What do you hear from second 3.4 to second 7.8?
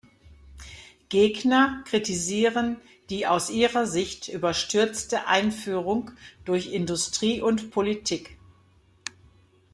ihrer Sicht überstürzte Einführung durch Industrie und